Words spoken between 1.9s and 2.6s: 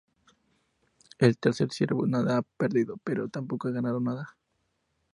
nada ha